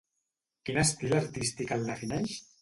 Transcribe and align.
Quin 0.69 0.79
estil 0.83 1.13
artístic 1.17 1.75
el 1.77 1.87
defineix? 1.91 2.35